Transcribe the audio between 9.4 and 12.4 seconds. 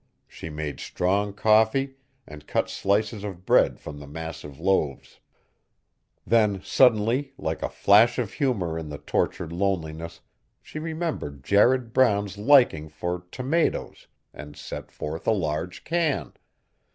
loneliness, she remembered Jared Brown's